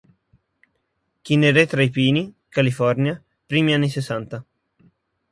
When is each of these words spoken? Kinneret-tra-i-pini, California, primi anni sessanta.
Kinneret-tra-i-pini, 1.29 2.23
California, 2.57 3.13
primi 3.55 3.75
anni 3.77 3.91
sessanta. 3.97 4.41